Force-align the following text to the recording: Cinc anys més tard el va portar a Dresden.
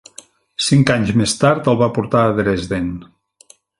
Cinc 0.67 0.93
anys 0.93 1.11
més 1.21 1.35
tard 1.43 1.69
el 1.73 1.77
va 1.83 1.91
portar 1.99 2.25
a 2.31 2.33
Dresden. 2.41 2.89